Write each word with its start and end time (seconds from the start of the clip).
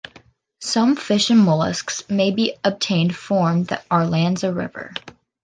Some 0.61 0.95
fish 0.95 1.29
and 1.29 1.39
mollusks 1.39 2.09
may 2.09 2.31
be 2.31 2.55
obtained 2.63 3.15
form 3.15 3.65
the 3.65 3.83
Arlanza 3.91 4.49
river. 4.51 4.95